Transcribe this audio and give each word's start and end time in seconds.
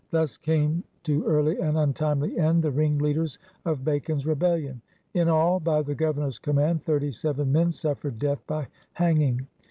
'* 0.05 0.09
Thus 0.09 0.35
came 0.35 0.83
to 1.03 1.23
early 1.27 1.59
and 1.59 1.77
untimely 1.77 2.35
end 2.39 2.63
the 2.63 2.71
ringleaders 2.71 3.37
of 3.65 3.85
Bacon's 3.85 4.25
Rebellion. 4.25 4.81
Li 5.13 5.21
all, 5.21 5.59
by 5.59 5.83
the 5.83 5.93
Governor's 5.93 6.39
command, 6.39 6.81
thirty 6.81 7.11
seven 7.11 7.51
men 7.51 7.71
suf 7.71 8.01
fered 8.01 8.17
death 8.17 8.41
by 8.47 8.65
hanging. 8.93 9.45